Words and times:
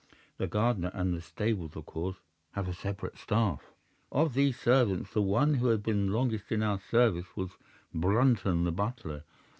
The 0.39 0.47
garden 0.47 0.85
and 0.85 1.13
the 1.13 1.21
stables 1.21 1.75
of 1.75 1.85
course 1.85 2.17
have 2.53 2.67
a 2.67 2.73
separate 2.73 3.19
staff. 3.19 3.61
"'Of 4.11 4.33
these 4.33 4.59
servants 4.59 5.13
the 5.13 5.21
one 5.21 5.53
who 5.53 5.67
had 5.67 5.83
been 5.83 6.11
longest 6.11 6.51
in 6.51 6.63
our 6.63 6.79
service 6.79 7.27
was 7.35 7.51
Brunton 7.93 8.63
the 8.63 8.71
butler. 8.71 9.25